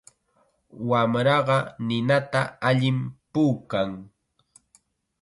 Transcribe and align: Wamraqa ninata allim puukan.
Wamraqa 0.89 1.57
ninata 1.87 2.41
allim 2.69 2.97
puukan. 3.31 3.89